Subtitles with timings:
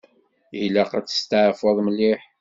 [0.65, 2.21] Ilaq ad testeɛfuḍ mliḥ.